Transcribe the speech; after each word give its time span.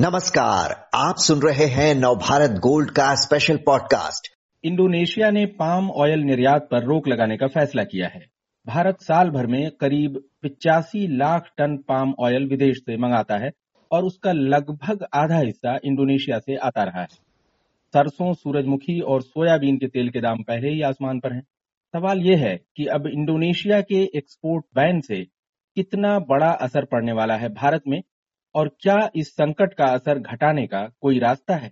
नमस्कार, 0.00 0.88
आप 0.94 1.14
सुन 1.18 1.40
रहे 1.42 1.64
हैं 1.64 1.94
नवभारत 1.94 2.50
गोल्ड 2.50 2.90
का 2.90 3.14
स्पेशल 3.14 3.56
पॉडकास्ट 3.56 4.28
इंडोनेशिया 4.64 5.30
ने 5.30 5.46
पाम 5.46 5.90
ऑयल 5.90 6.18
निर्यात 6.18 6.68
पर 6.70 6.84
रोक 6.84 7.08
लगाने 7.08 7.36
का 7.36 7.46
फैसला 7.46 7.84
किया 7.84 8.08
है। 8.08 8.26
भारत 8.66 8.96
साल 9.00 9.30
भर 9.30 9.46
में 9.46 9.70
करीब 9.70 10.22
पिचासी 10.42 11.16
लाख 11.16 11.42
टन 11.58 11.76
पाम 11.76 12.14
ऑयल 12.18 12.48
विदेश 12.48 12.76
से 12.76 12.96
मंगाता 12.96 13.36
है 13.36 13.50
और 13.92 14.04
उसका 14.04 14.32
लगभग 14.32 15.06
आधा 15.14 15.38
हिस्सा 15.38 15.78
इंडोनेशिया 15.84 16.38
से 16.38 16.56
आता 16.56 16.82
रहा 16.82 17.00
है। 17.00 17.08
सरसों, 17.92 18.34
सूरजमुखी 18.34 19.00
और 19.00 19.22
सोयाबीन 19.22 19.76
के 19.76 19.86
तेल 19.86 20.10
के 20.10 20.20
दाम 20.20 20.42
पहले 20.42 20.68
ही 20.68 20.82
आसमान 20.82 21.20
पर 21.20 21.32
हैं। 21.32 21.42
सवाल 21.92 22.18
यह 22.20 22.38
है 22.38 22.60
कि 22.76 22.86
अब 22.86 23.06
इंडोनेशिया 23.06 23.80
के 23.80 24.02
एक्सपोर्ट 24.14 24.64
बैन 24.74 25.00
से 25.00 25.24
कितना 25.76 26.18
बड़ा 26.18 26.50
असर 26.50 26.84
पड़ने 26.84 27.12
वाला 27.12 27.34
है 27.34 27.48
भारत 27.48 27.82
में? 27.88 28.02
और 28.58 28.68
क्या 28.80 28.96
इस 29.14 29.28
संकट 29.28 29.74
का 29.74 29.84
असर 29.86 30.18
घटाने 30.18 30.66
का 30.66 30.80
कोई 31.00 31.18
रास्ता 31.18 31.56
है? 31.56 31.70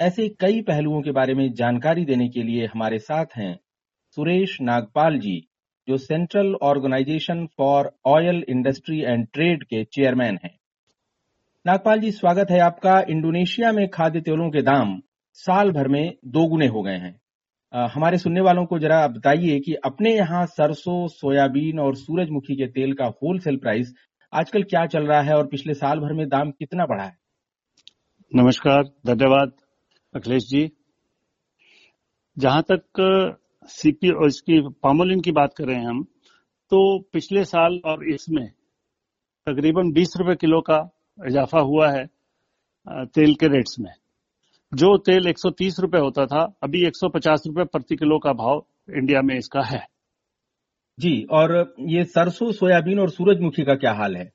ऐसे 0.00 0.28
कई 0.28 0.60
पहलुओं 0.60 1.00
के 1.02 1.10
बारे 1.10 1.34
में 1.34 1.52
जानकारी 1.52 2.04
देने 2.04 2.28
के 2.28 2.42
लिए 2.42 2.66
हमारे 2.66 2.98
साथ 2.98 3.26
हैं 3.36 3.58
सुरेश 4.16 4.56
नागपाल 4.60 5.18
जी, 5.18 5.48
जो 5.88 5.96
Central 5.96 6.54
Organisation 6.62 7.46
for 7.58 7.90
Oil 8.06 8.44
Industry 8.48 9.00
and 9.00 9.26
Trade 9.32 9.64
के 9.64 9.84
चेयरमैन 9.84 10.38
हैं। 10.44 10.54
नागपाल 11.66 12.00
जी, 12.00 12.10
स्वागत 12.10 12.50
है 12.50 12.60
आपका। 12.60 12.98
इंडोनेशिया 13.10 13.72
में 13.72 13.88
खाद्य 13.88 14.20
तेलों 14.20 14.50
के 14.50 14.62
दाम 14.62 15.00
साल 15.34 15.70
भर 15.70 15.88
में 15.88 16.12
दोगुने 16.24 16.66
हो 16.66 16.82
गए 16.82 16.96
हैं। 16.96 17.20
हमारे 17.74 18.18
सुनने 18.18 18.40
वालों 18.40 18.66
को 18.66 18.78
जरा 18.78 19.06
बताइए 19.08 19.60
कि 19.60 19.74
अपने 19.74 20.16
यहाँ 20.16 20.46
सरसों, 20.46 21.06
सोयाबीन 21.08 21.78
और 21.78 21.96
सूरजमुखी 21.96 22.56
के 22.56 22.66
तेल 22.66 22.92
का 22.92 23.04
होलसेल 23.22 23.56
प्राइस 23.56 23.94
आजकल 24.36 24.62
क्या 24.62 24.86
चल 24.86 25.06
रहा 25.06 25.20
है 25.20 25.34
और 25.34 25.46
पिछले 25.46 25.74
साल 25.74 25.98
भर 25.98 26.12
में 26.12 26.28
दाम 26.28 26.50
कितना 26.50 26.86
बढ़ा 26.86 27.04
है? 27.04 27.16
नमस्कार, 28.34 28.82
धन्यवाद, 29.06 29.52
अखिलेश 30.14 30.42
जी। 30.42 30.72
जहाँ 32.38 32.62
तक 32.70 32.82
सीपी 33.64 34.10
और 34.10 34.26
इसकी 34.26 34.60
पामोलिन 34.82 35.20
की 35.20 35.32
बात 35.32 35.54
करें 35.56 35.84
हम 35.84 36.04
तो 36.70 36.98
पिछले 37.12 37.44
साल 37.44 37.80
और 37.84 38.08
इसमें 38.08 38.48
तकरीबन 39.46 39.92
20 39.92 40.14
रुपए 40.18 40.34
किलो 40.34 40.60
का 40.60 40.90
इजाफा 41.26 41.60
हुआ 41.60 41.90
है 41.90 42.06
तेल 42.88 43.34
के 43.34 43.46
रेट्स 43.46 43.76
में। 43.80 43.92
जो 44.74 44.96
तेल 44.98 45.28
130 45.28 45.80
रुपए 45.80 45.98
होता 45.98 46.26
था, 46.26 46.56
अभी 46.62 46.86
150 46.86 47.42
रुपए 47.46 47.64
प्रति 47.64 47.96
किलो 47.96 48.18
का 48.18 48.32
भाव 48.32 48.66
इंडिया 48.90 49.22
में 49.22 49.36
इसका 49.38 49.62
है। 49.62 49.95
जी, 50.98 51.26
और 51.30 51.74
ये 51.80 52.04
सरसों, 52.04 52.52
सोयाबीन 52.52 52.98
और 52.98 53.10
सूरजमुखी 53.10 53.62
का 53.62 53.74
क्या 53.74 53.92
हाल 53.92 54.16
है? 54.16 54.32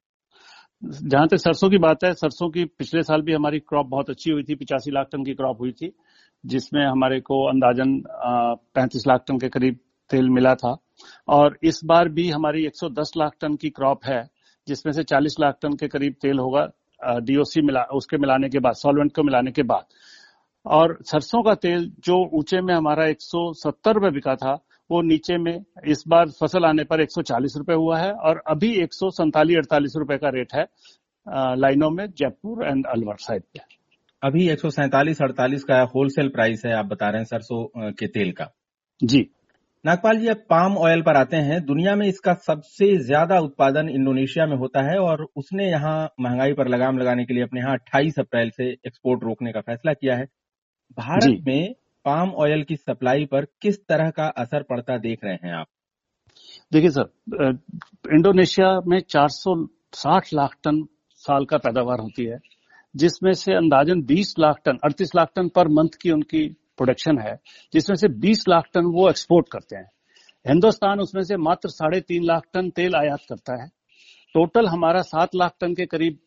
जहाँ 0.84 1.28
तक 1.28 1.38
सरसों 1.38 1.70
की 1.70 1.78
बात 1.78 2.04
है, 2.04 2.14
सरसों 2.14 2.50
की 2.50 2.66
पिछले 2.66 3.02
साल 3.04 3.22
भी 3.22 3.34
हमारी 3.34 3.60
क्रॉप 3.60 3.88
बहुत 3.88 4.10
अच्छी 4.10 4.32
हुई 4.32 4.44
थी, 4.44 4.56
पिचासी 4.56 4.92
लाख 4.92 5.08
टन 5.12 5.24
की 5.24 5.34
क्रॉप 5.34 5.62
हुई 5.62 5.72
थी, 5.72 5.92
जिसमें 6.46 6.86
हमारे 6.86 7.20
को 7.20 7.44
अंदाजन 7.50 8.04
पैंतीस 8.76 9.08
लाख 9.08 9.24
टन 9.28 9.38
के 9.38 9.50
करीब 9.50 9.80
तेल 10.10 10.30
मिला 10.30 10.54
था, 10.56 10.76
और 11.28 11.58
इस 11.64 11.82
बार 11.86 12.10
भी 12.10 12.30
हमारी 12.30 12.66
110 12.66 13.14
लाख 13.18 13.32
टन 13.42 13.56
की 13.56 13.70
क्रॉप 13.70 14.06
है, 14.06 14.30
जिसमें 14.68 14.94
से 14.94 15.04
40 15.04 15.36
लाख 15.40 15.58
टन 15.62 15.74
के 15.74 15.88
करीब 15.88 16.16
तेल 16.22 16.40
होगा 16.40 16.68
डीओसी 17.20 17.62
मिला, 17.62 17.84
उसके 17.84 18.18
मिलाने 18.18 18.50
के 18.50 18.60
बाद, 18.60 18.74
सॉल्वेंट 18.74 19.16
को 19.16 19.24
मिलाने 19.24 19.52
के 19.52 19.64
बाद। 19.64 19.86
और 20.66 20.98
सरसों 21.02 21.44
का 21.44 21.54
तेल 21.56 21.92
जो 22.00 22.26
ऊँचे 22.38 22.62
में 22.62 22.74
हमारा 22.76 23.06
एक 23.06 23.22
सौ 23.22 23.50
रुपए 23.68 24.12
बिका 24.12 24.36
था 24.36 24.60
वो 24.92 25.02
नीचे 25.02 25.38
में 25.38 25.54
इस 25.88 26.04
बार 26.08 26.30
फ़सल 26.40 26.66
आने 26.66 26.84
पर 26.84 27.02
एक 27.02 27.10
रुपए 27.58 27.74
हुआ 27.76 28.00
है 28.00 28.12
और 28.12 28.42
अभी 28.50 28.74
एक 28.78 28.94
सौ 28.94 29.10
अड़तालीस 29.22 29.94
रुपए 29.98 30.18
का 30.18 30.30
रेट 30.30 30.54
है 30.56 30.66
लाइनों 31.58 31.90
में 31.90 32.06
जयपुर 32.10 32.66
एंड 32.68 32.86
अलवर 32.88 33.16
साइड 33.20 33.44
पे। 33.44 33.60
अभी 34.22 34.48
एक 34.50 34.60
सौ 34.60 34.70
सैंतालीस 34.70 35.22
अड़तालीस 35.22 35.64
का 35.64 35.82
होलसेल 35.96 36.30
प्राइस 36.30 36.66
है 36.66 36.74
आप 36.74 36.86
बता 36.86 37.10
रहे 37.10 37.20
हैं 37.20 37.26
सरसों 37.26 37.92
के 37.94 38.08
तेल 38.10 38.32
का। 38.32 38.48
जी। 39.02 39.20
नागपाल 39.86 40.20
जी 40.20 40.28
अब 40.28 40.44
पाम 40.50 40.78
ऑयल 40.78 41.02
पर 41.02 41.16
आते 41.16 41.38
हैं। 41.38 41.64
दुनिया 41.66 41.96
में 41.96 42.06
इसका 42.08 42.34
सबसे 42.42 42.96
ज़्यादा 43.00 43.40
उत्पादन 43.40 43.90
इंडोनेशिया 43.90 44.46
में 44.46 44.56
होता 44.58 44.82
है 44.82 44.98
और 45.00 45.26
उसने 45.36 45.70
यहाँ 45.70 45.98
महँगाई 46.22 46.54
पर 46.54 46.68
लगाम 46.68 46.98
लगाने 46.98 47.26
के 47.26 47.34
लिए 47.34 47.44
अपने 47.44 47.60
यहाँ 47.60 47.78
28 47.78 48.20
अप्रैल 48.20 48.50
से 48.50 48.70
एक्सपोर्ट 48.88 49.24
रोकने 49.24 49.52
का 49.52 49.62
फैसला 49.62 49.94
किया 49.94 50.16
है। 50.16 50.26
भारत 50.98 51.44
में 51.48 51.76
पाम 52.06 52.32
ऑयल 52.36 52.64
की 52.64 52.76
सप्लाई 52.76 53.26
पर 53.26 53.46
किस 53.62 53.78
तरह 53.88 54.10
का 54.10 54.28
असर 54.38 54.64
पड़ता 54.64 54.98
देख 54.98 55.24
रहे 55.24 55.34
हैं 55.34 55.54
आप? 55.54 55.68
देखिए 56.72 56.90
सर 56.90 57.58
इंडोनेशिया 58.14 58.70
में 58.88 59.00
460 59.10 60.34
लाख 60.34 60.56
टन 60.64 60.84
साल 61.24 61.46
का 61.46 61.58
पैदावार 61.58 62.00
होती 62.00 62.26
है, 62.26 62.40
जिसमें 62.96 63.32
से 63.34 63.54
अंदाजन 63.54 64.02
20 64.04 64.34
lakh 64.40 64.62
ton 64.66 64.78
38 64.86 65.16
lakh 65.16 65.32
ton 65.36 65.50
per 65.56 65.68
month 65.70 65.98
की 66.02 66.12
उनकी 66.12 66.48
प्रोडक्शन 66.78 67.20
है, 67.20 67.36
जिसमें 67.74 67.96
से 67.96 68.08
20 68.20 68.44
लाख 68.48 68.70
टन 68.74 68.86
वो 68.94 69.10
एक्सपोर्ट 69.10 69.50
करते 69.52 69.76
हैं। 69.76 69.90
हिंदुस्तान 70.46 71.00
उसमें 71.00 71.22
से 71.24 71.38
मात्र 71.40 71.70
साढ़े 71.70 72.00
तीन 72.02 72.24
लाख 72.24 72.44
टन 72.54 72.70
तेल 72.70 72.96
आयात 72.96 73.26
करता 73.30 73.62
है। 73.62 73.70
टोटल 74.36 74.68
हमारा 74.68 75.02
सात 75.04 75.36
लाख 75.36 75.54
टन 75.62 75.74
के 75.74 75.86
करीब 75.86 76.18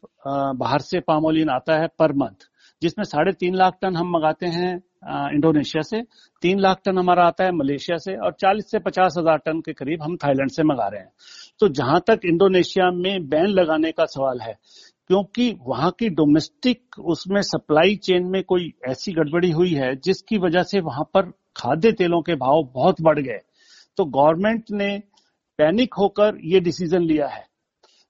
बाहर 0.58 0.80
से 0.80 1.00
पामोलिन 1.00 1.50
आता 1.50 1.80
है 1.80 1.88
पर 1.98 2.12
मंथ, 2.14 2.48
जिसमें 2.82 3.04
साढ़े 3.04 3.32
तीन 3.32 3.54
लाख 3.54 3.78
टन 3.82 3.96
हम 3.96 4.10
मंगाते 4.10 4.46
हैं 4.48 4.78
इंडोनेशिया 5.04 5.82
से। 5.82 6.00
तीन 6.42 6.60
लाख 6.60 6.80
टन 6.84 6.98
हमारा 6.98 7.24
आता 7.24 7.44
है 7.44 7.52
मलेशिया 7.52 7.96
से 7.98 8.16
और 8.16 8.32
चालीस 8.32 8.70
से 8.70 8.78
पचास 8.78 9.14
हज़ार 9.18 9.38
टन 9.38 9.60
के 9.60 9.72
करीब 9.72 10.02
हम 10.02 10.16
थाईलैंड 10.16 10.50
से 10.50 10.62
मंगा 10.62 10.88
रहे 10.88 11.00
हैं। 11.00 11.10
तो 11.60 11.68
जहाँ 11.70 12.00
तक 12.06 12.20
इंडोनेशिया 12.24 12.90
में 12.92 13.28
बैन 13.28 13.46
लगाने 13.48 13.92
का 13.92 14.04
सवाल 14.06 14.40
है, 14.40 14.56
क्योंकि 15.08 15.50
वहाँ 15.60 15.90
की 15.90 16.08
डोमेस्टिक, 16.10 16.98
उसमें 17.00 17.40
सप्लाई 17.42 17.96
चेन 17.96 18.26
में 18.26 18.42
कोई 18.42 18.72
ऐसी 18.88 19.12
गड़बड़ी 19.12 19.50
हुई 19.50 19.72
है, 19.72 19.94
जिसकी 19.96 20.38
वजह 20.38 20.62
से 20.62 20.80
वहाँ 20.80 21.04
पर 21.14 21.30
खाद्य 21.56 21.92
तेलों 21.92 22.20
के 22.22 22.34
भाव 22.34 22.62
बहुत 22.74 23.00
बढ़ 23.00 23.18
गए। 23.18 23.40
तो 23.98 24.04
गवर्नमेंट 24.04 24.70
ने 24.72 24.98
पैनिक 25.58 25.94
होकर 25.94 26.38
ये 26.44 26.60
डिसीज़न 26.60 27.02
लिया 27.02 27.26
है। 27.26 27.44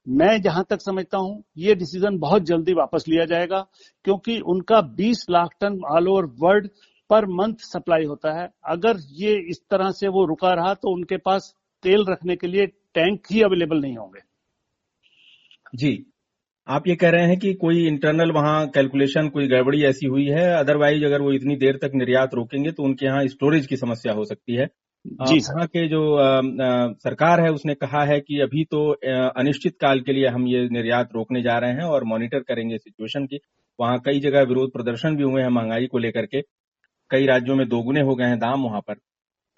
मैं 0.07 0.41
जहाँ 0.41 0.65
तक 0.69 0.81
समझता 0.81 1.17
हूँ, 1.17 1.43
ये 1.57 1.75
डिसीज़न 1.75 2.17
बहुत 2.19 2.43
जल्दी 2.43 2.73
वापस 2.73 3.05
लिया 3.07 3.25
जाएगा, 3.25 3.59
क्योंकि 4.05 4.39
उनका 4.39 4.81
20 4.97 5.25
lakh 5.29 5.49
ton 5.61 5.79
all 5.91 6.07
over 6.07 6.25
world 6.39 6.69
per 7.09 7.25
month 7.31 7.55
supply 7.61 8.05
होता 8.05 8.39
है। 8.39 8.47
अगर 8.65 8.97
ये 9.13 9.33
इस 9.49 9.61
तरह 9.71 9.91
से 9.91 10.07
वो 10.07 10.25
रुका 10.25 10.53
रहा 10.53 10.73
तो 10.73 10.93
उनके 10.93 11.17
पास 11.17 11.53
तेल 11.83 12.05
रखने 12.09 12.35
के 12.35 12.47
लिए 12.47 12.65
टैंक 12.65 13.31
ही 13.31 13.41
अवेलेबल 13.41 13.81
नहीं 13.81 13.97
होंगे। 13.97 14.19
जी, 15.75 16.05
आप 16.67 16.87
ये 16.87 16.95
कह 16.95 17.09
रहे 17.09 17.27
हैं 17.27 17.37
कि 17.39 17.53
कोई 17.53 17.85
इंटरनल 17.87 18.31
वहाँ 18.31 18.67
कैलकुलेशन 18.67 19.29
कोई 19.29 19.47
गड़बड़ी 19.47 19.83
ऐसी 19.83 20.07
हुई 20.07 20.25
है? 20.25 20.47
अदरवाइज़ 20.53 21.05
अगर 21.05 21.21
वो 21.21 21.31
इतनी 21.33 21.55
देर 21.55 21.77
तक 21.77 21.91
निर्यात 21.95 22.33
रोकेंगे 22.33 22.71
तो 22.71 22.83
उनके 22.83 23.05
यहाँ 23.05 23.25
स्टोरेज 23.27 23.67
की 23.67 23.77
समस्या 23.77 24.13
हो 24.13 24.25
सकती 24.25 24.55
है। 24.55 24.67
जी 25.05 25.39
के 25.49 25.87
जो 25.87 25.99
आ, 26.15 26.41
सरकार 26.93 27.41
है 27.41 27.49
उसने 27.49 27.73
कहा 27.73 28.03
है 28.05 28.19
कि 28.19 28.39
अभी 28.41 28.63
तो 28.63 28.79
अनिश्चित 29.39 29.75
काल 29.81 29.99
के 29.99 30.13
लिए 30.13 30.27
हम 30.27 30.47
ये 30.47 30.67
निर्यात 30.69 31.09
रोकने 31.15 31.41
जा 31.41 31.57
रहे 31.57 31.71
हैं 31.71 31.83
और 31.83 32.03
मॉनिटर 32.03 32.39
करेंगे 32.39 32.77
सिचुएशन 32.77 33.25
की। 33.25 33.39
वहाँ 33.79 33.99
कई 33.99 34.19
जगह 34.19 34.43
विरोध 34.43 34.71
प्रदर्शन 34.73 35.15
भी 35.15 35.23
हुए 35.23 35.41
हैं 35.41 35.49
महँगाई 35.49 35.85
को 35.85 35.97
लेकर 35.97 36.25
के। 36.25 36.41
कई 37.11 37.25
राज्यों 37.25 37.55
में 37.55 37.67
दोगुने 37.69 38.01
हो 38.01 38.15
गए 38.15 38.25
हैं 38.25 38.37
दाम 38.39 38.63
वहाँ 38.63 38.81
पर। 38.81 38.95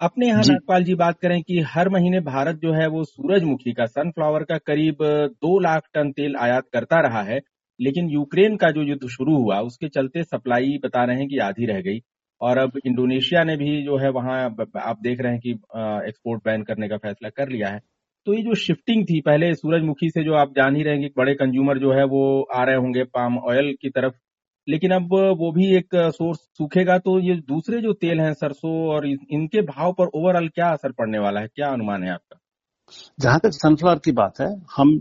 अपने 0.00 0.26
यहाँ 0.26 0.42
नागपाल 0.48 0.84
जी 0.84 0.94
बात 0.94 1.18
करें 1.18 1.42
कि 1.42 1.60
हर 1.60 1.88
महीने 1.88 2.20
भारत 2.20 2.56
जो 2.56 2.72
है 2.72 2.86
वो 2.88 3.04
सूरजमुखी 3.04 3.72
का 3.72 3.86
सनफ्लावर 3.86 4.42
का 4.42 4.58
करीब 4.58 4.98
दो 5.02 5.58
लाख 5.58 5.88
टन 5.94 6.10
तेल 6.12 6.36
आयात 6.36 6.64
करता 6.72 7.00
रहा 7.00 7.22
है 7.22 7.40
लेकिन 7.80 8.08
यूक्रेन 8.10 8.56
का 8.56 8.70
जो 8.70 8.82
युद्ध 8.82 9.08
शुरू 9.08 9.36
हुआ 9.36 9.60
उसके 9.60 9.88
चलते 9.88 10.22
सप्लाई 10.24 10.78
बता 10.84 11.04
रहे 11.04 11.16
हैं 11.16 11.28
कि 11.28 11.38
आधी 11.38 11.66
रह 11.66 11.80
गई। 11.80 11.98
और 12.40 12.58
अब 12.58 12.78
इंडोनेशिया 12.86 13.42
ने 13.44 13.56
भी 13.56 13.82
जो 13.84 13.96
है 13.96 14.10
वहाँ 14.10 14.38
आप 14.78 14.98
देख 15.02 15.20
रहे 15.20 15.32
हैं 15.32 15.40
कि 15.40 15.50
एक्सपोर्ट 15.50 16.44
बैन 16.44 16.62
करने 16.62 16.88
का 16.88 16.96
फैसला 16.96 17.28
कर 17.28 17.48
लिया 17.48 17.68
है। 17.68 17.80
तो 18.26 18.34
ये 18.34 18.42
जो 18.42 18.54
शिफ्टिंग 18.56 19.04
थी, 19.04 19.20
पहले 19.20 19.54
सूरजमुखी 19.54 20.08
से 20.10 20.24
जो 20.24 20.34
आप 20.34 20.52
जान 20.52 20.76
ही 20.76 20.82
रहे 20.82 20.98
कि 20.98 21.10
बड़े 21.16 21.34
कंज्यूमर 21.34 21.78
जो 21.78 21.92
है 21.92 22.04
वो 22.06 22.22
आ 22.54 22.64
रहे 22.64 22.76
होंगे 22.76 23.04
पाम 23.04 23.38
ऑयल 23.40 23.74
की 23.82 23.90
तरफ़। 23.90 24.14
लेकिन 24.68 24.90
अब 24.90 25.12
वो 25.38 25.50
भी 25.52 25.66
एक 25.76 25.94
सोर्स 25.94 26.38
सूखेगा 26.58 26.98
तो 26.98 27.18
ये 27.20 27.34
दूसरे 27.48 27.80
जो 27.82 27.92
तेल 27.94 28.20
हैं, 28.20 28.32
सरसों 28.34 28.72
और 28.88 29.06
इनके 29.06 29.62
भाव 29.62 29.92
पर 29.92 30.06
ओवरऑल 30.14 30.48
क्या 30.48 30.68
असर 30.68 30.92
पड़ने 30.92 31.18
वाला 31.18 31.40
है? 31.40 31.48
क्या 31.48 31.68
अनुमान 31.68 32.02
है 32.04 32.10
आपका? 32.10 32.38
जहाँ 33.20 33.38
तक 33.38 33.50
सनफ्लावर 33.52 33.98
की 33.98 34.12
बात 34.12 34.40
है, 34.40 34.48
हम 34.76 34.98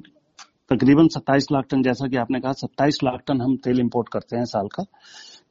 तकरीबन 0.69 1.07
27 1.07 1.47
लाख 1.51 1.65
टन, 1.71 1.81
जैसा 1.83 2.07
कि 2.07 2.17
आपने 2.17 2.39
कहा 2.39 2.53
27 2.53 2.99
लाख 3.03 3.21
टन 3.27 3.41
हम 3.41 3.55
तेल 3.57 3.79
इंपोर्ट 3.79 4.09
करते 4.13 4.37
हैं 4.37 4.45
साल 4.45 4.67
का। 4.67 4.83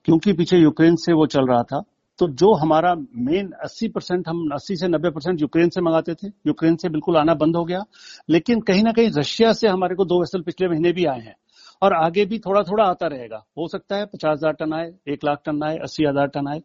क्योंकि 0.06 0.32
पीछे 0.32 0.56
यूक्रेन 0.56 0.96
से 0.96 1.12
वो 1.12 1.26
चल 1.26 1.46
रहा 1.46 1.62
था 1.62 1.82
तो 2.18 2.28
जो 2.28 2.52
हमारा 2.54 2.94
मेन 2.94 3.50
80 3.64 3.88
परसेंट, 3.88 4.28
हम 4.28 4.50
80 4.54 4.76
से 4.76 4.88
90 4.88 5.10
परसेंट 5.10 5.40
यूक्रेन 5.40 5.68
से 5.68 5.80
मंगाते 5.80 6.14
थे। 6.14 6.28
यूक्रेन 6.46 6.76
से 6.76 6.88
बिल्कुल 6.88 7.16
आना 7.16 7.34
बंद 7.34 7.56
हो 7.56 7.64
गया। 7.64 7.84
लेकिन 8.30 8.60
कहीं 8.60 8.82
ना 8.82 8.92
कहीं 8.92 9.10
रशिया 9.10 9.52
से 9.52 9.68
हमारे 9.68 9.94
को 9.94 10.04
दो 10.04 10.20
वेसल 10.20 10.42
पिछले 10.42 10.68
महीने 10.68 10.92
भी 10.92 11.04
आए 11.04 11.20
हैं। 11.20 11.34
और 11.82 11.94
आगे 11.94 12.24
भी 12.24 12.38
थोड़ा 12.38 12.62
थोड़ा 12.62 12.84
आता 12.84 13.06
रहेगा। 13.06 13.44
हो 13.58 13.68
सकता 13.68 13.96
है 13.96 14.06
पचास 14.06 14.38
हज़ार 14.38 14.52
टन 14.52 14.72
आए, 14.72 14.92
एक 15.08 15.24
लाख 15.24 15.42
टन 15.46 15.62
आए, 15.62 15.76
अस्सी 15.76 16.04
हज़ार 16.04 16.26
टन 16.26 16.48
आए। 16.48 16.62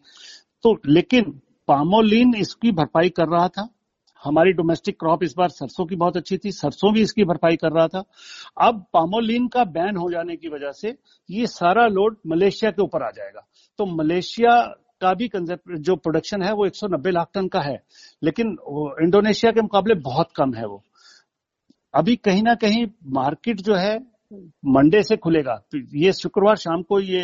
तो 0.63 0.77
लेकिन 0.85 1.23
पामोलिन 1.67 2.33
इसकी 2.35 2.71
भरपाई 2.71 3.09
कर 3.09 3.27
रहा 3.27 3.47
था। 3.47 3.67
हमारी 4.21 4.51
डोमेस्टिक 4.53 4.99
क्रॉप 4.99 5.23
इस 5.23 5.33
बार 5.37 5.49
सरसों 5.49 5.85
की 5.85 5.95
बहुत 5.95 6.17
अच्छी 6.17 6.37
थी, 6.37 6.51
सरसों 6.51 6.93
भी 6.93 7.01
इसकी 7.01 7.23
भरपाई 7.23 7.55
कर 7.55 7.71
रहा 7.71 7.87
था। 7.87 8.03
अब 8.59 8.85
पामोलिन 8.93 9.47
का 9.47 9.63
बैन 9.65 9.97
हो 9.97 10.09
जाने 10.11 10.35
की 10.35 10.49
वजह 10.49 10.71
से 10.73 10.95
ये 11.29 11.47
सारा 11.47 11.87
लोड 11.87 12.17
मलेशिया 12.27 12.71
के 12.71 12.81
ऊपर 12.81 13.03
आ 13.03 13.09
जाएगा। 13.11 13.47
तो 13.79 13.85
मलेशिया 13.87 14.55
का 15.01 15.13
भी 15.13 15.29
जो 15.35 15.95
प्रोडक्शन 15.97 16.41
है 16.41 16.53
वो 16.53 16.65
190 16.65 17.11
लाख 17.11 17.29
टन 17.33 17.47
का 17.47 17.59
है, 17.61 17.81
लेकिन 18.23 18.55
इंडोनेशिया 19.03 19.51
के 19.51 19.61
मुकाबले 19.61 19.95
बहुत 20.01 20.31
कम 20.35 20.53
है 20.53 20.65
वो। 20.65 20.81
अभी 21.93 22.15
कहीं 22.17 22.43
ना 22.43 22.53
कहीं 22.55 22.85
मार्केट 23.11 23.61
जो 23.61 23.75
है 23.75 23.97
मंडे 24.67 25.01
से 25.03 25.15
खुलेगा। 25.17 25.55
तो 25.71 25.77
ये 25.97 26.11
शुक्रवार 26.13 26.55
शाम 26.57 26.81
को 26.83 26.99
ये 26.99 27.21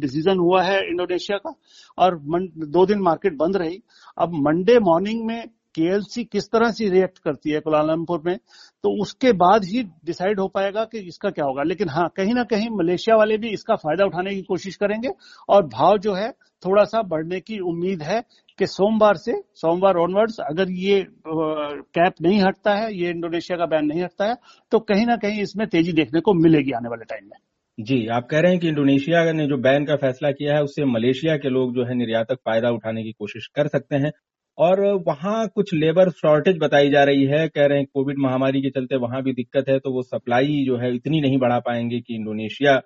डिसीज़न 0.00 0.38
हुआ 0.38 0.62
है 0.62 0.78
इंडोनेशिया 0.80 1.38
का, 1.38 1.54
और 1.98 2.18
दो 2.18 2.84
दिन 2.86 3.00
मार्केट 3.00 3.36
बंद 3.36 3.56
रही। 3.56 3.80
अब 4.18 4.34
मंडे 4.38 4.78
मॉर्निंग 4.80 5.24
में 5.26 5.48
केएलसी 5.74 6.24
किस 6.24 6.44
तरह 6.46 6.70
से 6.70 6.88
रिएक्ट 6.90 7.18
करती 7.18 7.50
है 7.50 7.60
कुलालमपुर 7.60 8.22
में 8.26 8.36
तो 8.84 8.90
उसके 9.02 9.32
बाद 9.34 9.64
ही 9.64 9.82
डिसाइड 10.06 10.40
हो 10.40 10.46
पाएगा 10.48 10.84
कि 10.84 10.98
इसका 11.08 11.30
क्या 11.30 11.44
होगा। 11.44 11.62
लेकिन 11.62 11.88
हाँ 11.88 12.08
कहीं 12.16 12.34
ना 12.34 12.42
कहीं 12.44 12.68
मलेशिया 12.72 13.16
वाले 13.16 13.38
भी 13.38 13.48
इसका 13.50 13.76
फ़ायदा 13.76 14.04
उठाने 14.04 14.34
की 14.34 14.42
कोशिश 14.44 14.76
करेंगे 14.76 15.10
और 15.48 15.66
भाव 15.68 15.98
जो 15.98 16.14
है 16.14 16.30
थोड़ा 16.62 16.84
सा 16.84 17.02
बढ़ने 17.04 17.40
की 17.40 17.58
उम्मीद 17.62 18.02
है 18.02 18.20
कि 18.58 18.66
सोमवार 18.66 19.16
से, 19.16 19.32
सोमवार 19.54 19.96
ऑनवर्ड्स 19.98 20.38
अगर 20.40 20.70
ये 20.72 21.06
कैप 21.26 22.14
नहीं 22.22 22.40
हटता 22.40 22.74
है, 22.74 22.94
ये 22.94 23.10
इंडोनेशिया 23.10 23.58
का 23.58 23.66
बैन 23.66 23.86
नहीं 23.86 24.02
हटता 24.02 24.24
है 24.24 24.36
तो 24.72 24.78
कहीं 24.82 25.06
ना 25.06 25.16
कहीं 25.18 25.42
इसमें 25.42 25.66
तेज़ी 25.68 25.92
देखने 25.92 26.20
को 26.20 26.34
मिलेगी 26.34 26.72
आने 26.72 26.88
वाले 26.88 27.04
टाइम 27.04 27.24
में। 27.24 27.38
जी, 27.78 28.06
आप 28.08 28.26
कह 28.30 28.40
रहे 28.40 28.50
हैं 28.50 28.60
कि 28.60 28.68
इंडोनेशिया 28.68 29.22
ने 29.32 29.46
जो 29.46 29.56
बैन 29.58 29.84
का 29.84 29.96
फैसला 29.96 30.30
किया 30.32 30.54
है, 30.54 30.62
उससे 30.62 30.84
मलेशिया 30.86 31.36
के 31.36 31.48
लोग 31.48 31.74
जो 31.74 31.84
है 31.84 31.94
निर्यातक 31.94 32.36
फ़ायदा 32.36 32.70
उठाने 32.70 33.02
की 33.02 33.12
कोशिश 33.12 33.46
कर 33.56 33.68
सकते 33.68 33.96
हैं। 33.96 34.10
और 34.58 34.80
वहाँ 35.06 35.46
कुछ 35.48 35.72
लेबर 35.74 36.10
शॉर्टेज 36.12 36.58
बताई 36.58 36.90
जा 36.90 37.02
रही 37.04 37.24
है। 37.26 37.46
कह 37.48 37.66
रहे 37.66 37.78
हैं 37.78 37.86
कोविड 37.94 38.18
महामारी 38.18 38.60
के 38.62 38.70
चलते 38.70 38.96
वहाँ 38.98 39.22
भी 39.22 39.32
दिक्कत 39.34 39.68
है 39.68 39.78
तो 39.78 39.92
वो 39.92 40.02
सप्लाई 40.02 40.62
जो 40.66 40.76
है 40.78 40.94
इतनी 40.96 41.20
नहीं 41.20 41.38
बढ़ा 41.38 41.58
पाएँगे 41.60 42.00
कि 42.00 42.14
इंडोनेशिया 42.14 42.76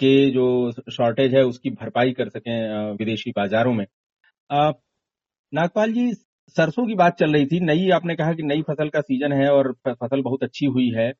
के 0.00 0.12
जो 0.30 0.46
शॉर्टेज 0.92 1.34
है 1.34 1.42
उसकी 1.44 1.70
भरपाई 1.72 2.12
कर 2.12 2.28
सकें 2.30 2.92
विदेशी 2.94 3.30
बाजारों 3.36 3.72
में। 3.74 3.86
नागपाल 5.52 5.92
जी, 5.92 6.12
सरसों 6.56 6.86
की 6.86 6.94
बात 6.94 7.16
चल 7.18 7.32
रही 7.32 7.46
थी। 7.46 7.60
नई, 7.60 7.88
आपने 7.90 8.14
कहा 8.16 8.32
कि 8.32 8.42
नई 8.42 8.62
फ़सल 8.62 8.88
का 8.88 9.00
सीज़न 9.00 9.32
है 9.34 9.48
और 9.50 9.72
फ़सल 9.88 10.22
बहुत 10.22 10.42
अच्छी 10.42 10.66
हुई 10.68 10.90
है। 10.96 11.12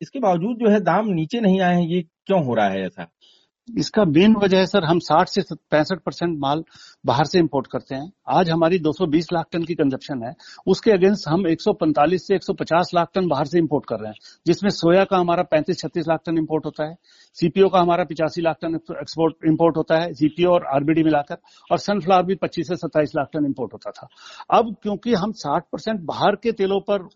इसके 0.00 0.20
बावजूद 0.20 0.58
जो 0.58 0.70
है 0.70 0.80
दाम 0.82 1.08
नीचे 1.12 1.40
नहीं 1.40 1.60
आए 1.62 1.76
हैं, 1.76 1.88
ये 1.88 2.02
क्यों 2.26 2.44
हो 2.44 2.54
रहा 2.54 2.68
है 2.68 2.86
ऐसा? 2.86 3.08
इसका 3.76 4.04
मेन 4.04 4.36
वजह 4.36 4.58
है 4.58 4.66
सर, 4.66 4.84
हम 4.84 4.98
60 4.98 5.28
से 5.28 5.42
पैंसठ 5.70 5.98
परसेंट 5.98 6.38
माल 6.38 6.64
बाहर 7.06 7.24
से 7.24 7.38
इंपोर्ट 7.38 7.66
करते 7.66 7.94
हैं। 7.94 8.12
आज 8.28 8.50
हमारी 8.50 8.78
220 8.78 9.26
लाख 9.32 9.46
टन 9.52 9.62
की 9.62 9.74
कंजप्शन 9.74 10.22
है। 10.22 10.34
उसके 10.66 10.90
अगेंस्ट 10.90 11.28
हम 11.28 11.46
145 11.46 12.26
से 12.26 12.34
150 12.34 12.90
लाख 12.94 13.08
टन 13.14 13.28
बाहर 13.28 13.46
से 13.46 13.58
इंपोर्ट 13.58 13.84
कर 13.86 13.96
रहे 13.96 14.08
हैं, 14.08 14.14
जिसमें 14.46 14.70
सोया 14.70 15.04
का 15.04 15.16
हमारा 15.16 15.42
35 15.42 15.80
36 15.80 16.08
लाख 16.08 16.20
टन 16.26 16.38
इंपोर्ट 16.38 16.64
होता 16.64 16.84
है, 16.84 16.96
सीपीओ 17.34 17.68
का 17.68 17.80
हमारा 17.80 18.04
पिचासी 18.04 18.42
लाख 18.42 18.56
टन 18.62 18.74
एक्सपोर्ट, 18.74 19.34
इंपोर्ट 19.46 19.76
होता 19.76 19.98
है, 19.98 20.14
सीपीओ 20.14 20.50
और 20.50 20.66
आरबीडी 20.66 21.02
मिलाकर, 21.02 21.36
और 21.72 21.78
सनफ्लावर 21.78 22.22
भी 22.22 22.34
पच्चीस 22.34 22.68
से 22.68 22.76
सत्ताईस 22.76 23.12
लाख 23.16 23.28
टन 23.32 23.44
इंपोर्ट 23.44 23.72
होता 23.72 23.90
था। 23.90 24.08
अब 24.50 24.76
क्योंकि 24.82 25.14
हम 25.14 25.32
साठ 25.32 25.64
बाहर 25.88 26.36
के 26.36 26.52
तेलों 26.52 26.80
पर 26.80 27.08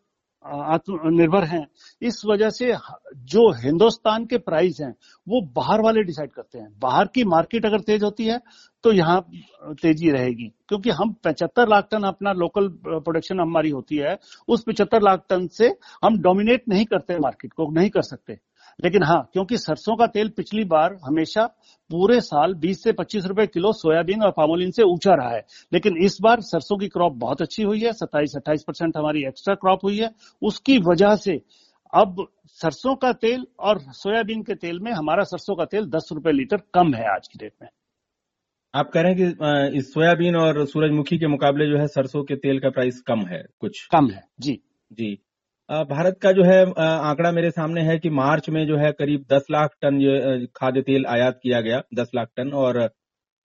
आत्मनिर्भर 0.45 1.45
हैं। 1.45 1.67
इस 2.03 2.23
वजह 2.27 2.51
से 2.51 2.73
जो 3.25 3.51
हिंदुस्तान 3.55 4.25
के 4.27 4.39
प्राइस 4.39 4.79
हैं, 4.81 4.93
वो 5.27 5.41
बाहर 5.57 5.81
वाले 5.81 6.03
डिसाइड 6.03 6.31
करते 6.31 6.59
हैं। 6.59 6.69
बाहर 6.79 7.07
की 7.15 7.25
मार्केट 7.25 7.67
अगर 7.67 7.81
तेज 7.81 8.03
होती 8.05 8.27
है 8.27 8.41
तो 8.85 8.93
यहाँ 8.93 9.21
तेज़ी 9.83 10.11
रहेगी। 10.11 10.49
क्योंकि 10.69 10.91
हम 10.91 11.13
पचहत्तर 11.25 11.69
लाख 11.69 11.89
टन 11.91 12.03
अपना 12.03 12.33
लोकल 12.33 12.69
प्रोडक्शन 12.79 13.41
हमारी 13.41 13.71
होती 13.71 13.97
है, 13.97 14.17
उस 14.49 14.65
पचहत्तर 14.67 15.03
लाख 15.03 15.25
टन 15.31 15.47
से 15.49 15.69
हम 16.05 16.19
डोमिनेट 16.19 16.69
नहीं 16.69 16.85
करते 16.85 17.19
मार्केट 17.19 17.53
को, 17.53 17.71
नहीं 17.71 17.91
कर 17.91 18.03
सकते। 18.03 18.39
लेकिन 18.85 19.03
हाँ 19.03 19.31
क्योंकि 19.33 19.59
सरसों 19.59 19.97
का 19.97 20.07
तेल 20.07 20.29
पिछली 20.29 20.65
बार 20.65 20.99
हमेशा 21.05 21.45
पूरे 21.91 22.21
साल 22.21 22.55
20 22.55 22.83
से 22.83 22.93
25 22.93 23.27
रुपए 23.27 23.47
किलो 23.47 23.73
सोयाबीन 23.73 24.23
और 24.23 24.31
पामोलिन 24.31 24.71
से 24.71 24.83
ऊँचा 24.83 25.15
रहा 25.15 25.31
है। 25.31 25.43
लेकिन 25.73 25.97
इस 25.97 26.19
बार 26.23 26.41
सरसों 26.41 26.79
की 26.79 26.89
क्रॉप 26.89 27.13
बहुत 27.13 27.43
अच्छी 27.43 27.63
हुई 27.63 27.81
है 27.81 27.93
सत्ताईस 27.93 28.33
अट्ठाईस 28.37 28.65
परसेंट 28.67 28.97
हमारी 28.97 29.25
एक्स्ट्रा 29.25 29.55
क्रॉप 29.55 29.85
हुई 29.85 29.99
है। 29.99 30.11
उसकी 30.43 30.79
वजह 30.79 31.15
से 31.17 31.41
अब 31.93 32.27
सरसों 32.47 32.95
का 32.97 33.13
तेल 33.13 33.47
और 33.61 33.79
सोयाबीन 33.79 34.43
के 34.43 34.55
तेल 34.55 34.81
में 34.81 34.93
हमारा 34.93 35.23
सरसों 35.23 35.57
का 35.57 35.65
तेल 35.65 35.87
दस 35.87 36.09
रुपए 36.13 36.33
लीटर 36.33 36.57
कम 36.75 36.95
है 36.95 37.15
आज 37.15 37.29
की 37.29 37.39
डेट 37.39 37.53
में। 37.63 37.69
आप 38.75 38.91
कह 38.91 39.01
रहे 39.01 39.13
हैं 39.13 39.33
कि 39.33 39.79
इस 39.79 39.93
सोयाबीन 39.93 40.37
और 40.37 40.65
सूरजमुखी 40.67 41.19
के 41.19 41.27
मुकाबले 41.27 41.67
जो 41.67 41.79
है 41.79 41.87
सरसों 41.87 42.23
के 42.25 42.37
तेल 42.37 42.59
का 42.61 42.71
प्राइस 42.71 43.01
कम 43.01 43.21
है 43.21 43.45
कुछ? 43.61 43.89
कम 43.93 44.11
है 44.11 44.23
जी। 44.41 44.61
जी। 44.93 45.19
भारत 45.73 46.19
का 46.23 46.31
जो 46.33 46.43
है 46.45 46.63
आंकड़ा 46.81 47.31
मेरे 47.33 47.51
सामने 47.51 47.83
है 47.83 47.99
कि 47.99 48.11
मार्च 48.11 48.49
में 48.51 48.67
जो 48.67 48.77
है 48.77 48.91
करीब 48.93 49.25
10 49.29 49.47
लाख 49.51 49.71
टन 49.83 50.47
खाद्य 50.57 50.81
तेल 50.83 51.07
आयात 51.09 51.39
किया 51.43 51.61
गया 51.61 51.81
10 51.95 52.11
लाख 52.15 52.29
टन, 52.37 52.51
और 52.51 52.81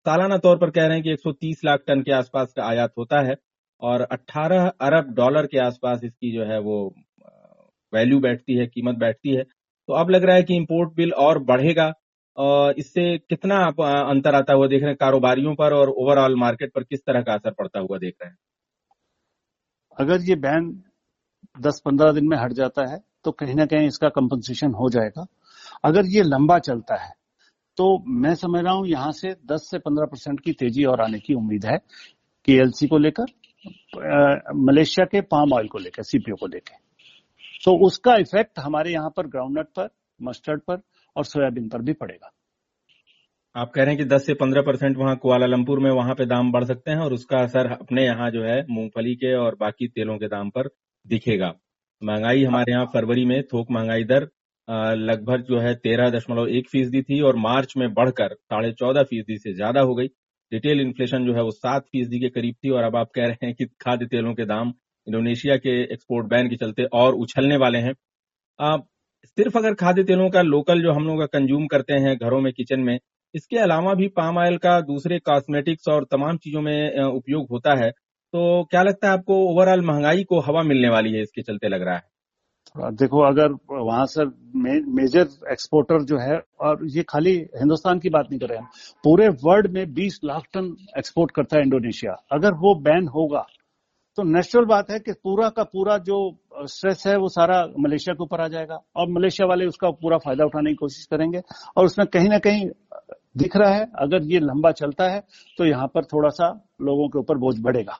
सालाना 0.05 0.37
तौर 0.37 0.57
पर 0.57 0.69
कह 0.69 0.85
रहे 0.87 0.95
हैं 0.95 1.03
कि 1.03 1.11
130 1.11 1.63
लाख 1.65 1.83
टन 1.87 2.01
के 2.01 2.11
आसपास 2.13 2.51
का 2.57 2.63
आयात 2.63 2.91
होता 2.97 3.21
है, 3.21 3.35
और 3.81 4.01
18 4.11 4.67
अरब 4.81 5.13
डॉलर 5.15 5.45
के 5.45 5.59
आसपास 5.59 6.01
इसकी 6.03 6.31
जो 6.33 6.45
है 6.45 6.59
वो 6.61 6.79
वैल्यू 7.93 8.19
बैठती 8.19 8.55
है, 8.55 8.67
कीमत 8.67 8.95
बैठती 8.97 9.35
है। 9.35 9.43
तो 9.43 9.93
अब 9.93 10.09
लग 10.09 10.23
रहा 10.23 10.35
है 10.35 10.43
कि 10.43 10.55
इम्पोर्ट 10.55 10.93
बिल 10.95 11.13
और 11.19 11.39
बढ़ेगा 11.43 11.91
और 12.37 12.73
इससे 12.79 13.17
कितना 13.19 13.57
आप 13.59 13.81
अंतर 13.81 14.35
आता 14.35 14.53
हुआ 14.53 14.67
देख 14.67 14.81
रहे 14.81 14.89
हैं 14.89 14.97
कारोबारियों 14.99 15.55
पर 15.55 15.73
और 15.73 15.89
ओवरऑल 15.91 16.35
मार्केट 16.39 16.73
पर 16.73 16.83
किस 16.83 17.05
तरह 17.05 17.21
का 17.21 17.33
असर 17.33 17.51
पड़ता 17.53 17.79
हुआ 17.79 17.97
देख 17.97 18.13
रहे 18.21 18.29
हैं? 18.29 18.37
अगर 19.97 20.21
ये 20.23 20.35
बैन 20.37 20.69
दस 21.59 21.81
पंद्रह 21.85 22.11
दिन 22.11 22.27
में 22.27 22.37
हट 22.37 22.53
जाता 22.53 22.89
है 22.91 22.99
तो 23.25 23.31
कहीं 23.33 23.55
ना 23.55 23.65
कहीं 23.65 23.87
इसका 23.87 24.09
कंपनसेशन 24.11 24.73
हो 24.73 24.89
जाएगा। 24.89 25.25
अगर 25.85 26.05
ये 26.07 26.23
लंबा 26.23 26.57
चलता 26.59 26.95
है 26.97 27.11
तो 27.77 27.87
मैं 28.15 28.33
समझ 28.35 28.63
रहा 28.63 28.73
हूँ 28.73 28.87
यहाँ 28.87 29.11
से 29.11 29.33
10 29.47 29.69
से 29.71 29.77
15 29.79 30.07
परसेंट 30.11 30.39
की 30.39 30.51
तेज़ी 30.53 30.83
और 30.85 31.01
आने 31.01 31.19
की 31.19 31.33
उम्मीद 31.33 31.65
है 31.65 31.77
केएलसी 32.47 32.87
को 32.87 32.97
लेकर 32.97 33.25
मलेशिया 34.57 35.05
के 35.05 35.21
पाम 35.23 35.53
ऑयल 35.53 35.67
को 35.67 35.77
लेकर 35.79 36.03
सीपीओ 36.03 36.35
को 36.35 36.47
लेकर। 36.47 36.75
तो 37.63 37.71
उसका 37.85 38.15
इफ़ेक्ट 38.17 38.59
हमारे 38.59 38.91
यहाँ 38.91 39.09
पर 39.17 39.27
ग्राउंडनट 39.27 39.67
पर 39.75 39.89
मस्टर्ड 40.19 40.61
पर 40.61 40.81
और 41.15 41.25
सोयाबीन 41.25 41.69
पर 41.69 41.81
भी 41.81 41.93
पड़ेगा। 41.93 42.31
आप 43.55 43.71
कह 43.75 43.83
रहे 43.83 43.93
हैं 43.93 43.97
कि 43.97 44.05
10 44.05 44.25
से 44.25 44.33
15 44.35 44.65
परसेंट 44.65 44.97
वहाँ 44.97 45.15
कुआलालंपुर 45.17 45.79
में 45.79 45.89
वहाँ 45.91 46.15
पे 46.15 46.25
दाम 46.25 46.51
बढ़ 46.51 46.63
सकते 46.65 46.91
हैं 46.91 46.99
और 46.99 47.13
उसका 47.13 47.37
असर 47.39 47.71
अपने 47.71 48.05
यहाँ 48.05 48.29
जो 48.31 48.43
है 48.43 48.59
मूंगफली 48.69 49.15
के 49.15 49.33
और 49.35 49.55
बाकी 49.59 49.87
तेलों 49.89 50.17
के 50.17 50.27
दाम 50.27 50.49
पर 50.49 50.69
दिखेगा। 51.07 51.53
महँगाई 52.01 52.43
हमारे 52.43 52.71
यहाँ 52.71 52.85
फरवरी 52.93 53.25
में 53.25 53.41
थोक 53.45 53.71
महँगाई 53.71 54.03
दर 54.05 54.27
लगभग 54.99 55.43
जो 55.43 55.59
है 55.59 55.73
तेरह 55.77 56.09
दशमलव 56.11 56.47
एक 56.49 56.69
फ़ीसदी 56.69 57.01
थी 57.03 57.19
और 57.21 57.35
मार्च 57.39 57.73
में 57.77 57.93
बढ़कर 57.93 58.33
साढ़े 58.33 58.71
चौदह 58.73 59.03
फ़ीसदी 59.03 59.37
से 59.37 59.53
ज़्यादा 59.53 59.81
हो 59.81 59.95
गई। 59.95 60.07
रिटेल 60.51 60.81
इन्फ्लेशन 60.81 61.25
जो 61.25 61.33
है 61.33 61.41
वो 61.43 61.51
सात 61.51 61.83
फ़ीसदी 61.85 62.19
के 62.19 62.29
करीब 62.31 62.55
थी 62.55 62.69
और 62.69 62.83
अब 62.83 62.95
आप 62.95 63.09
कह 63.15 63.25
रहे 63.25 63.45
हैं 63.45 63.53
कि 63.55 63.65
खाद्य 63.81 64.05
तेलों 64.07 64.33
के 64.33 64.45
दाम 64.45 64.73
इंडोनेशिया 65.07 65.55
के 65.57 65.81
एक्सपोर्ट 65.83 66.27
बैन 66.27 66.49
के 66.49 66.55
चलते 66.57 66.83
और 66.93 67.15
उछलने 67.15 67.57
वाले 67.57 67.77
हैं। 67.79 67.93
आ, 68.59 68.77
सिर्फ़ 69.37 69.57
अगर 69.57 69.73
खाद्य 69.75 70.03
तेलों 70.03 70.29
का 70.29 70.41
लोकल 70.43 70.81
जो 70.81 70.91
हम 70.93 71.05
लोग 71.07 71.23
कंज्यूम 71.29 71.67
करते 71.67 71.93
हैं 72.01 72.15
घरों 72.17 72.39
में 72.41 72.51
किचन 72.53 72.79
में 72.81 72.97
इसके 73.35 73.57
अलावा 73.59 73.93
भी 73.93 74.07
पाम 74.17 74.37
ऑयल 74.37 74.57
का 74.59 74.79
दूसरे 74.83 75.19
कॉस्मेटिक्स 75.21 75.87
और 75.89 76.05
तमाम 76.11 76.37
चीज़ों 76.37 76.61
में 76.61 76.99
उपयोग 77.01 77.47
होता 77.51 77.75
है। 77.75 77.91
तो 78.33 78.63
क्या 78.71 78.81
लगता 78.83 79.07
है 79.07 79.13
आपको 79.13 79.35
ओवरऑल 79.45 79.85
महँगाई 79.85 80.23
को 80.23 80.39
हवा 80.41 80.61
मिलने 80.63 80.89
वाली 80.89 81.13
है 81.13 81.21
इसके 81.21 81.41
चलते 81.43 81.67
लग 81.69 81.81
रहा 81.81 81.95
है? 81.95 82.03
देखो 82.75 83.21
अगर 83.23 83.51
वहाँ 83.71 84.05
से 84.05 84.23
मे, 84.23 84.71
मेजर 84.93 85.27
एक्सपोर्टर 85.51 86.03
जो 86.03 86.17
है 86.19 86.39
और 86.61 86.85
ये 86.87 87.03
खाली 87.09 87.35
हिंदुस्तान 87.57 87.99
की 87.99 88.09
बात 88.09 88.27
नहीं 88.29 88.39
कर 88.39 88.49
रहे 88.49 88.57
हैं 88.59 88.67
पूरे 89.03 89.27
वर्ल्ड 89.43 89.71
में 89.73 89.93
20 89.93 90.19
लाख 90.23 90.43
टन 90.53 90.65
एक्सपोर्ट 90.97 91.31
करता 91.31 91.57
है 91.57 91.63
इंडोनेशिया। 91.63 92.15
अगर 92.31 92.53
वो 92.55 92.73
बैन 92.81 93.07
होगा 93.07 93.45
तो 94.17 94.23
नेचुरल 94.25 94.65
बात 94.65 94.89
है 94.91 94.99
कि 94.99 95.11
पूरा 95.13 95.49
का 95.49 95.63
पूरा 95.65 95.97
जो 95.99 96.17
स्ट्रेस 96.67 97.03
है 97.07 97.15
वो 97.17 97.29
सारा 97.29 97.61
मलेशिया 97.79 98.13
के 98.13 98.23
ऊपर 98.23 98.41
आ 98.41 98.47
जाएगा। 98.47 98.79
और 98.95 99.09
मलेशिया 99.09 99.47
वाले 99.47 99.65
उसका 99.65 99.89
पूरा 99.93 100.17
फ़ायदा 100.17 100.45
उठाने 100.45 100.69
की 100.69 100.75
कोशिश 100.75 101.05
करेंगे 101.05 101.41
और 101.77 101.85
उसमें 101.85 102.05
कहीं 102.07 102.29
ना 102.29 102.37
कहीं 102.39 102.65
दिख 103.37 103.55
रहा 103.57 103.73
है 103.73 103.85
अगर 103.99 104.23
ये 104.23 104.39
लंबा 104.41 104.71
चलता 104.73 105.09
है 105.09 105.19
तो 105.57 105.65
यहाँ 105.65 105.87
पर 105.87 106.05
थोड़ा 106.05 106.29
सा 106.31 106.49
लोगों 106.81 107.07
के 107.07 107.19
ऊपर 107.19 107.37
बोझ 107.37 107.55
बढ़ेगा। 107.59 107.97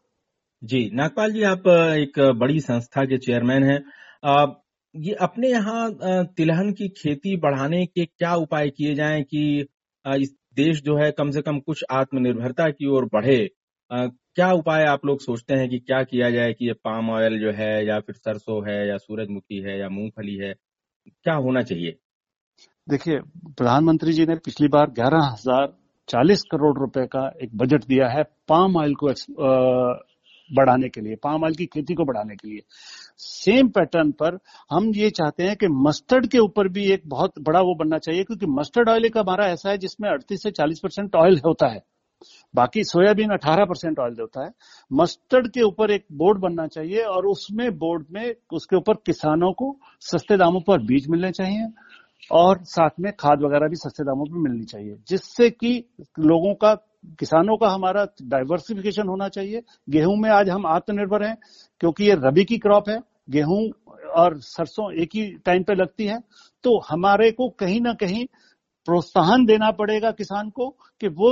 जी, 0.62 0.90
नागपाल 0.94 1.32
जी, 1.32 1.44
आप, 1.44 1.68
एक 1.98 2.20
बड़ी 2.38 2.60
संस्था 2.60 3.04
के 3.06 3.18
चेयरमैन 3.18 3.64
हैं। 3.64 3.80
ये 4.96 5.14
अपने 5.22 5.50
यहाँ 5.50 6.24
तिलहन 6.28 6.72
की 6.74 6.88
खेती 6.90 7.36
बढ़ाने 7.38 7.86
के 7.86 8.06
क्या 8.06 8.34
उपाय 8.36 8.70
किए 8.70 8.94
जाएँ 8.96 9.24
कि 9.24 9.68
इस 10.06 10.34
देश 10.56 10.82
जो 10.84 10.98
है 10.98 11.12
कम 11.12 11.32
से 11.32 11.42
कम 11.42 11.60
कुछ 11.60 11.84
आत्मनिर्भरता 11.92 12.70
की 12.70 12.88
ओर 12.88 13.06
बढ़े? 13.06 13.38
क्या 13.92 14.52
उपाय 14.52 14.86
आप 14.86 15.06
लोग 15.06 15.20
सोचते 15.20 15.54
हैं 15.54 15.70
कि 15.70 15.80
क्या 15.80 16.02
किया 16.04 16.30
जाए 16.32 16.54
कि 16.54 16.68
ये 16.68 16.74
पाम 16.84 17.10
ऑयल 17.10 17.40
जो 17.40 17.52
है 17.52 17.86
या 17.88 18.00
फिर 18.00 18.16
सरसों 18.16 18.62
है 18.70 18.88
या 18.88 18.98
सूरजमुखी 18.98 19.62
है 19.62 19.80
या 19.80 19.90
मूंगफली 19.90 20.36
है, 20.36 20.54
क्या 21.08 21.36
होना 21.36 21.62
चाहिए? 21.62 21.96
देखिए, 22.88 23.20
प्रधानमंत्री 23.20 24.14
जी 24.14 24.26
ने 24.26 24.36
पिछली 24.36 24.68
बार 24.68 24.90
ग्यारह 24.92 25.24
हज़ार 25.24 25.74
चालीस 26.10 26.44
करोड़ 26.52 26.78
रुपए 26.80 27.06
का 27.06 27.28
एक 27.44 27.58
बजट 27.58 27.86
दिया 27.86 28.08
है 28.10 28.24
पाम 28.48 28.78
ऑयल 28.78 28.94
को 28.96 29.12
बढ़ाने 30.50 30.90
के 30.90 31.02
लिए, 31.02 31.16
पाम 31.16 31.44
ऑयल 31.44 31.56
की 31.56 31.66
खेती 31.66 31.94
को 31.94 32.06
बढ़ाने 32.06 32.36
के 32.36 32.50
लिए। 32.50 32.62
सेम 33.18 33.68
पैटर्न 33.70 34.12
पर 34.12 34.38
हम 34.72 34.92
ये 34.96 35.10
चाहते 35.10 35.44
हैं 35.44 35.56
कि 35.56 35.68
मस्टर्ड 35.68 36.28
के 36.28 36.38
ऊपर 36.38 36.68
भी 36.68 36.92
एक 36.92 37.02
बहुत 37.08 37.40
बड़ा 37.40 37.60
वो 37.60 37.76
बनना 37.76 37.98
चाहिए, 37.98 38.24
क्योंकि 38.24 38.46
मस्टर्ड 38.50 38.90
ऑयल 38.90 39.06
एक 39.06 39.18
हमारा 39.18 39.48
ऐसा 39.48 39.70
है 39.70 39.78
जिसमें 39.78 40.10
अड़तीस 40.10 40.44
से 40.44 40.52
चालीस 40.52 40.80
परसेंट 40.80 41.16
ऑयल 41.16 41.42
होता 41.46 41.68
है। 41.68 41.84
बाकी 42.56 42.84
सोयाबीन 42.84 43.32
18 43.32 43.66
परसेंट 43.66 44.00
ऑयल 44.00 44.14
देता 44.14 44.44
है। 44.46 44.52
मस्टर्ड 44.92 45.48
के 45.48 45.62
ऊपर 45.62 45.92
एक 45.92 46.06
बोर्ड 46.12 46.40
बनना 46.40 46.66
चाहिए 46.68 47.02
और 47.02 47.26
उसमें 47.26 47.70
बोर्ड 47.78 48.06
में 48.12 48.36
उसके 48.54 48.76
ऊपर 48.76 48.94
किसानों 49.06 49.52
को 49.54 49.76
सस्ते 50.02 50.38
दामों 50.38 50.62
पर 50.62 50.82
बीज 50.82 51.08
मिलने 51.10 51.32
चाहिए 51.32 51.68
और 52.32 52.64
साथ 52.64 53.00
में 53.00 53.12
खाद 53.20 53.42
वगैरह 53.42 53.68
भी 53.68 53.76
सस्ते 53.76 54.04
दामों 54.04 54.26
पर 54.26 54.38
मिलनी 54.40 54.66
चाहिए, 54.66 54.96
जिससे 55.08 55.50
कि 55.50 55.84
लोगों 56.20 56.54
का 56.54 56.74
किसानों 57.20 57.56
का 57.58 57.68
हमारा 57.70 58.06
डाइवर्सिफिकेशन 58.24 59.08
होना 59.08 59.28
चाहिए। 59.30 59.62
गेहूँ 59.90 60.16
में 60.18 60.30
आज 60.30 60.50
हम 60.50 60.66
आत्मनिर्भर 60.66 61.24
हैं, 61.24 61.38
क्योंकि 61.82 62.06
ये 62.06 62.16
रबी 62.18 62.46
की 62.46 62.58
क्रॉप 62.58 62.90
है, 62.90 63.00
गेहूँ 63.30 63.70
और 64.16 64.40
सरसों 64.42 64.92
एक 64.94 65.16
ही 65.16 65.28
टाइम 65.46 65.64
पे 65.64 65.76
लगती 65.76 66.06
है। 66.06 66.20
तो 66.64 66.78
हमारे 66.90 67.32
को 67.32 67.50
कहीं 67.50 67.82
ना 67.82 67.94
कहीं 67.94 68.26
प्रोत्साहन 68.88 69.46
देना 69.46 69.72
पड़ेगा 69.72 70.12
किसान 70.12 70.50
को 70.50 70.70
कि 71.02 71.08
वो 71.08 71.32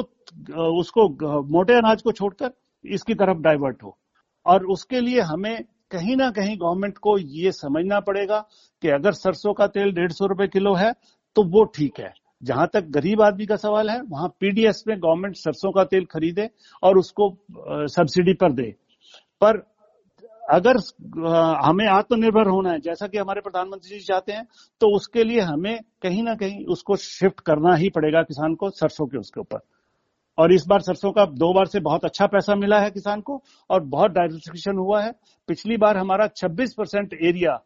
उसको 0.80 1.08
मोटे 1.48 1.74
अनाज 1.74 2.02
को 2.02 2.12
छोड़कर 2.12 2.52
इसकी 2.86 3.14
तरफ़ 3.14 3.38
डाइवर्ट 3.38 3.84
हो। 3.84 3.98
और 4.46 4.66
उसके 4.66 5.00
लिए 5.00 5.22
हमें 5.22 5.64
कहीं 5.92 6.16
ना 6.16 6.30
कहीं 6.32 6.58
गवर्नमेंट 6.58 6.98
को 6.98 7.18
ये 7.18 7.52
समझना 7.52 8.00
पड़ेगा 8.00 8.40
कि 8.84 8.90
अगर 8.90 9.12
सरसों 9.14 9.54
का 9.54 9.68
तेल 9.68 9.92
डेढ़ 9.92 10.12
सौ 10.12 10.26
रुपए 10.26 10.48
किलो 10.48 10.74
है 10.74 10.92
तो 11.36 11.44
वो 11.44 11.64
ठीक 11.76 12.00
है। 12.00 12.14
जहाँ 12.42 12.68
तक 12.74 12.86
गरीब 12.90 13.22
आदमी 13.22 13.46
का 13.46 13.56
सवाल 13.56 13.90
है, 13.90 14.02
वहाँ 14.02 14.28
पीडीएस 14.40 14.84
में 14.88 14.98
गवर्नमेंट 14.98 15.36
सरसों 15.36 15.72
का 15.72 15.84
तेल 15.84 16.06
खरीदे 16.06 16.50
और 16.84 16.98
उसको 16.98 17.30
सब्सिडी 17.88 18.34
पर 18.34 18.52
दे। 18.52 18.74
पर 19.42 19.58
अगर 20.44 20.78
हमें 21.60 21.86
आत्मनिर्भर 21.88 22.48
होना 22.48 22.72
है, 22.72 22.80
जैसा 22.80 23.08
कि 23.08 23.18
हमारे 23.18 23.42
प्रधानमंत्री 23.42 23.98
जी 23.98 24.04
चाहते 24.06 24.32
हैं 24.32 24.46
तो 24.82 24.96
उसके 24.96 25.24
लिए 25.24 25.40
हमें 25.42 25.80
कहीं 26.02 26.24
ना 26.24 26.36
कहीं 26.36 26.66
उसको 26.66 26.96
शिफ्ट 26.96 27.40
करना 27.40 27.76
ही 27.76 27.90
पड़ेगा 27.90 28.22
किसान 28.24 28.56
को 28.56 28.70
सरसों 28.70 29.08
के 29.08 29.18
उसके 29.18 29.40
ऊपर। 29.40 29.60
और 30.38 30.52
इस 30.54 30.66
बार 30.68 30.82
सरसों 30.82 31.12
का 31.12 31.26
दो 31.26 31.54
बार 31.54 31.66
से 31.66 31.80
बहुत 31.80 32.06
अच्छा 32.06 32.26
पैसा 32.28 32.56
मिला 32.56 32.80
है 32.80 32.92
किसान 32.92 33.22
को 33.22 33.42
और 33.70 33.84
बहुत 33.86 34.12
डाइवर्सिफिकेशन 34.12 34.78
हुआ 34.78 35.02
है। 35.02 35.12
पिछली 35.48 35.78
बार 35.78 35.98
हमारा 35.98 36.28
26 36.28 36.74
परसेंट 36.74 37.14
एरिया 37.14 37.60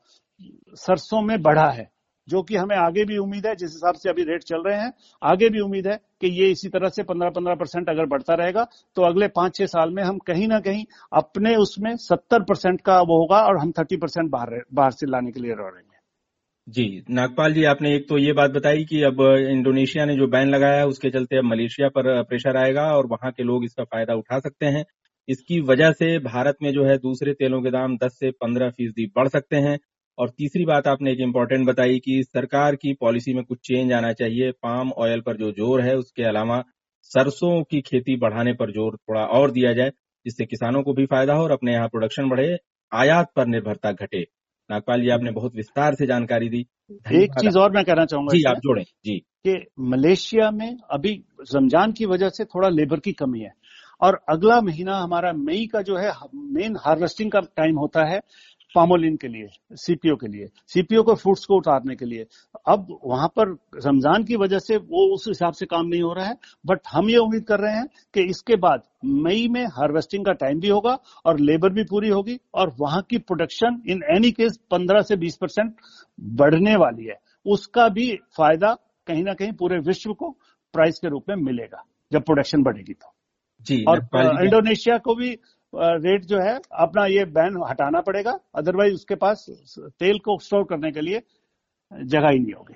सरसों 0.75 1.21
में 1.21 1.41
बढ़ा 1.41 1.69
है। 1.69 1.89
जो 2.29 2.41
कि 2.43 2.55
हमें 2.55 2.75
आगे 2.77 3.05
भी 3.05 3.17
उम्मीद 3.17 3.47
है, 3.47 3.55
जिस 3.55 3.71
हिसाब 3.71 3.95
से 3.95 4.09
अभी 4.09 4.23
रेट 4.23 4.43
चल 4.43 4.63
रहे 4.63 4.77
हैं, 4.77 4.91
आगे 5.23 5.49
भी 5.49 5.59
उम्मीद 5.59 5.87
है 5.87 5.99
कि 6.21 6.27
ये 6.41 6.49
इसी 6.51 6.69
तरह 6.69 6.89
से 6.89 7.03
15-15 7.03 7.55
परसेंट 7.55 7.89
अगर 7.89 8.05
बढ़ता 8.05 8.33
रहेगा 8.33 8.67
तो 8.95 9.01
अगले 9.01 9.27
पाँच 9.27 9.55
छह 9.55 9.65
साल 9.65 9.91
में 9.91 10.03
हम 10.03 10.17
कहीं 10.17 10.47
ना 10.47 10.59
कहीं 10.59 10.85
अपने 11.13 11.55
उसमें 11.55 11.95
70 11.97 12.43
परसेंट 12.43 12.81
का 12.81 12.99
वो 13.01 13.19
होगा 13.21 13.41
और 13.45 13.57
हम 13.57 13.71
30 13.71 13.97
परसेंट 13.97 14.29
बाहर 14.31 14.63
बाहर 14.73 14.91
से 14.91 15.05
लाने 15.05 15.31
के 15.31 15.39
लिए 15.39 15.51
रह 15.51 15.69
रहे 15.69 15.81
हैं। 15.81 15.87
जी, 16.67 17.03
नागपाल 17.09 17.53
जी, 17.53 17.63
आपने 17.63 17.93
एक 17.95 18.07
तो 18.09 18.17
ये 18.17 18.33
बात 18.33 18.51
बताई 18.51 18.83
कि 18.85 19.01
अब 19.03 19.21
इंडोनेशिया 19.49 20.05
ने 20.05 20.15
जो 20.15 20.27
बैन 20.27 20.49
लगाया 20.49 20.77
है, 20.77 20.85
उसके 20.87 21.09
चलते 21.09 21.37
अब 21.37 21.43
मलेशिया 21.43 21.87
पर 21.89 22.23
प्रेशर 22.23 22.57
आएगा 22.57 22.83
और 22.95 23.07
वहाँ 23.07 23.31
के 23.31 23.43
लोग 23.43 23.63
इसका 23.65 23.83
फ़ायदा 23.83 24.15
उठा 24.15 24.39
सकते 24.39 24.65
हैं। 24.65 24.83
इसकी 25.27 25.59
वजह 25.61 25.91
से 25.91 26.17
भारत 26.19 26.57
में 26.61 26.71
जो 26.73 26.83
है 26.85 26.97
दूसरे 26.97 27.33
तेलों 27.33 27.61
के 27.61 27.71
दाम 27.71 27.97
10 27.97 28.17
से 28.19 28.31
15 28.31 28.69
फ़ीसदी 28.69 29.05
बढ़ 29.15 29.27
सकते 29.27 29.55
हैं। 29.57 29.77
और 30.19 30.29
तीसरी 30.29 30.65
बात 30.65 30.87
आपने 30.87 31.11
एक 31.11 31.19
इम्पोर्टेंट 31.21 31.65
बताई 31.67 31.99
कि 31.99 32.23
सरकार 32.23 32.75
की 32.75 32.93
पॉलिसी 32.93 33.33
में 33.33 33.43
कुछ 33.43 33.59
चेंज 33.59 33.93
आना 33.93 34.11
चाहिए। 34.13 34.51
पाम 34.51 34.91
ऑयल 34.97 35.21
पर 35.21 35.37
जो 35.37 35.51
ज़ोर 35.51 35.81
है 35.81 35.95
उसके 35.95 36.23
अलावा 36.23 36.63
सरसों 37.03 37.61
की 37.63 37.81
खेती 37.81 38.15
बढ़ाने 38.17 38.53
पर 38.53 38.71
ज़ोर 38.71 38.95
थोड़ा 38.95 39.21
और 39.21 39.51
दिया 39.51 39.73
जाए 39.73 39.89
जिससे 40.25 40.45
किसानों 40.45 40.83
को 40.83 40.93
भी 40.93 41.05
फ़ायदा 41.05 41.33
हो 41.33 41.43
और 41.43 41.51
अपने 41.51 41.73
यहाँ 41.73 41.87
प्रोडक्शन 41.87 42.29
बढ़े 42.29 42.57
आयात 42.91 43.31
पर 43.35 43.47
निर्भरता 43.47 43.91
घटे। 43.91 44.21
नागपाल 44.69 45.01
जी 45.01 45.09
आपने 45.09 45.31
बहुत 45.31 45.55
विस्तार 45.55 45.95
से 45.95 46.05
जानकारी 46.05 46.49
दी। 46.49 46.59
एक 47.13 47.39
चीज़ 47.39 47.57
और 47.57 47.71
मैं 47.71 47.83
कहना 47.85 48.05
चाहूँगा 48.05 48.37
जी 48.37 48.43
आप 48.43 48.57
जोड़ें। 48.57 48.83
जी। 49.05 49.17
कि 49.47 49.65
मलेशिया 49.79 50.51
में 50.51 50.77
अभी 50.91 51.13
रमज़ान 51.55 51.91
की 51.91 52.05
वजह 52.05 52.29
से 52.29 52.45
थोड़ा 52.45 52.69
लेबर 52.69 52.99
की 52.99 53.11
कमी 53.11 53.39
है। 53.39 53.53
और 54.01 54.19
अगला 54.29 54.61
महीना 54.61 54.97
हमारा 54.97 55.33
मई 55.33 55.65
का 55.73 55.81
जो 55.81 55.97
है 55.97 56.11
मेन 56.35 56.75
हार्वेस्टिंग 56.85 57.31
का 57.31 57.39
टाइम 57.39 57.77
होता 57.77 58.03
है। 58.05 58.19
पामोलिन 58.75 59.15
के 59.15 59.27
लिए 59.27 59.47
सीपीओ 59.77 60.15
के 60.15 60.27
लिए 60.27 60.47
सीपीओ 60.67 61.03
को 61.03 61.15
फ्रूट्स 61.15 61.45
को 61.45 61.57
उतारने 61.57 61.95
के 61.95 62.05
लिए। 62.05 62.25
अब 62.67 62.87
वहाँ 63.05 63.27
पर 63.29 63.49
रमज़ान 63.77 64.23
की 64.23 64.35
वजह 64.35 64.59
से 64.59 64.77
वो 64.77 65.05
उस 65.13 65.25
हिसाब 65.27 65.53
से 65.53 65.65
काम 65.65 65.87
नहीं 65.87 66.01
हो 66.01 66.13
रहा 66.13 66.25
है 66.25 66.35
बट 66.65 66.79
हम 66.87 67.09
ये 67.09 67.17
उम्मीद 67.17 67.43
कर 67.43 67.59
रहे 67.59 67.75
हैं 67.75 67.87
कि 68.13 68.23
इसके 68.25 68.55
बाद 68.57 68.83
मई 69.23 69.47
में 69.47 69.63
हार्वेस्टिंग 69.73 70.25
का 70.25 70.33
टाइम 70.35 70.59
भी 70.59 70.69
होगा 70.69 70.97
और 71.25 71.39
लेबर 71.41 71.73
भी 71.73 71.83
पूरी 71.85 72.09
होगी 72.09 72.39
और 72.53 72.75
वहाँ 72.79 73.01
की 73.09 73.17
प्रोडक्शन 73.19 73.81
इन 73.87 74.03
एनी 74.15 74.31
केस 74.31 74.59
पंद्रह 74.71 75.01
से 75.01 75.15
बीस 75.17 75.37
परसेंट 75.37 75.73
बढ़ने 76.39 76.75
वाली 76.75 77.05
है। 77.05 77.19
उसका 77.45 77.87
भी 77.89 78.11
फ़ायदा 78.37 78.73
कहीं 79.07 79.23
ना 79.23 79.33
कहीं 79.33 79.51
पूरे 79.53 79.79
विश्व 79.81 80.13
को 80.13 80.29
प्राइस 80.73 80.99
के 80.99 81.09
रूप 81.09 81.29
में 81.29 81.35
मिलेगा 81.37 81.83
जब 82.11 82.23
प्रोडक्शन 82.23 82.63
बढ़ेगी 82.63 82.93
तो। 82.93 83.13
जी 83.65 83.83
और 83.83 83.97
इंडोनेशिया 84.43 84.97
को 84.97 85.15
भी 85.15 85.31
रेट 85.73 86.25
जो 86.25 86.39
है, 86.39 86.59
अपना 86.79 87.05
ये 87.07 87.25
बैन 87.27 87.61
हटाना 87.69 88.01
पड़ेगा। 88.01 88.39
अदरवाइज़ 88.55 88.93
उसके 88.93 89.15
पास 89.17 89.45
तेल 89.79 90.19
को 90.19 90.37
स्टोर 90.39 90.63
करने 90.63 90.91
के 90.91 91.01
लिए 91.01 91.21
जगह 91.91 92.29
ही 92.29 92.39
नहीं 92.39 92.53
होगी। 92.53 92.73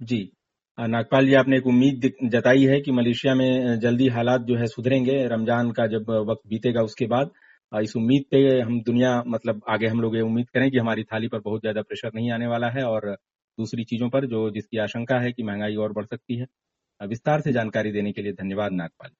जी। 0.00 0.30
नागपाल 0.78 1.26
जी, 1.26 1.34
आपने 1.34 1.56
एक 1.56 1.66
उम्मीद 1.66 2.10
जताई 2.24 2.64
है 2.64 2.80
कि 2.80 2.92
मलेशिया 2.92 3.34
में 3.34 3.78
जल्दी 3.80 4.08
हालात 4.08 4.42
जो 4.42 4.56
है 4.56 4.66
सुधरेंगे। 4.66 5.16
रमज़ान 5.28 5.70
का 5.70 5.86
जब 5.86 6.10
वक्त 6.28 6.48
बीतेगा 6.48 6.82
उसके 6.82 7.06
बाद 7.06 7.30
इस 7.72 7.96
उम्मीद 7.96 8.24
पे 8.30 8.38
हम 8.60 8.80
दुनिया 8.82 9.22
मतलब 9.26 9.60
आगे 9.68 9.86
हम 9.86 10.00
लोग 10.00 10.16
ये 10.16 10.22
उम्मीद 10.22 10.48
करें 10.50 10.70
कि 10.70 10.78
हमारी 10.78 11.02
थाली 11.04 11.28
पर 11.28 11.40
बहुत 11.40 11.60
ज़्यादा 11.60 11.82
प्रेशर 11.82 12.10
नहीं 12.14 12.30
आने 12.32 12.46
वाला 12.46 12.70
है 12.70 12.84
और 12.84 13.10
दूसरी 13.58 13.84
चीज़ों 13.84 14.08
पर 14.08 14.26
जो 14.26 14.48
जिसकी 14.50 14.78
आशंका 14.78 15.18
है 15.18 15.32
कि 15.32 15.42
महँगाई 15.42 15.76
और 15.76 15.92
बढ़ 15.92 16.06
सकती 16.06 16.38
है। 16.38 16.46
विस्तार 17.00 17.40
से 17.40 17.52
जानकारी 17.52 17.92
देने 17.92 18.12
के 18.12 18.22
लिए 18.22 18.32
धन्यवाद 18.32 18.72
नागपाल। 18.72 19.10